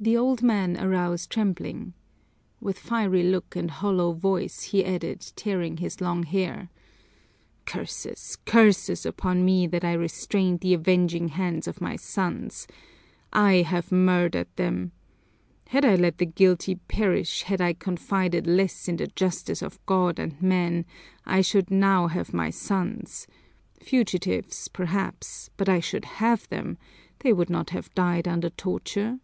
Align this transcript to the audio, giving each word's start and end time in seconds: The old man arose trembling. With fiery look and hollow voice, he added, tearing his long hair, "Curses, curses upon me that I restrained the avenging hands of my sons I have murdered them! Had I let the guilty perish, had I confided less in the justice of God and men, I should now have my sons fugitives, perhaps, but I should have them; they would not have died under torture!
The 0.00 0.16
old 0.16 0.42
man 0.42 0.76
arose 0.82 1.28
trembling. 1.28 1.94
With 2.60 2.76
fiery 2.76 3.22
look 3.22 3.54
and 3.54 3.70
hollow 3.70 4.10
voice, 4.10 4.62
he 4.64 4.84
added, 4.84 5.20
tearing 5.36 5.76
his 5.76 6.00
long 6.00 6.24
hair, 6.24 6.70
"Curses, 7.66 8.36
curses 8.44 9.06
upon 9.06 9.44
me 9.44 9.68
that 9.68 9.84
I 9.84 9.92
restrained 9.92 10.58
the 10.58 10.74
avenging 10.74 11.28
hands 11.28 11.68
of 11.68 11.80
my 11.80 11.94
sons 11.94 12.66
I 13.32 13.58
have 13.62 13.92
murdered 13.92 14.48
them! 14.56 14.90
Had 15.68 15.84
I 15.84 15.94
let 15.94 16.18
the 16.18 16.26
guilty 16.26 16.80
perish, 16.88 17.42
had 17.42 17.60
I 17.60 17.72
confided 17.72 18.44
less 18.44 18.88
in 18.88 18.96
the 18.96 19.06
justice 19.06 19.62
of 19.62 19.78
God 19.86 20.18
and 20.18 20.40
men, 20.42 20.84
I 21.24 21.42
should 21.42 21.70
now 21.70 22.08
have 22.08 22.34
my 22.34 22.50
sons 22.50 23.28
fugitives, 23.80 24.66
perhaps, 24.66 25.50
but 25.56 25.68
I 25.68 25.78
should 25.78 26.06
have 26.18 26.48
them; 26.48 26.76
they 27.20 27.32
would 27.32 27.50
not 27.50 27.70
have 27.70 27.94
died 27.94 28.26
under 28.26 28.50
torture! 28.50 29.20